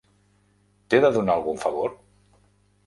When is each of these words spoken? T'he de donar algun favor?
T'he 0.93 1.01
de 1.05 1.11
donar 1.19 1.37
algun 1.41 1.63
favor? 1.67 1.95